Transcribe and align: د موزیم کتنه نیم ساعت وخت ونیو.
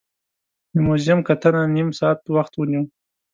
د 0.73 0.75
موزیم 0.85 1.19
کتنه 1.27 1.61
نیم 1.75 1.89
ساعت 1.99 2.19
وخت 2.35 2.53
ونیو. 2.55 2.83